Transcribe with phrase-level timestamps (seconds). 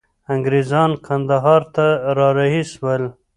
[0.33, 1.85] انګریزان کندهار ته
[2.17, 3.03] را رهي سول.